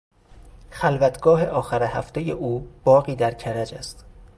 [0.71, 4.05] خلوتگاه آخر هفتهی او باغی در کرج است.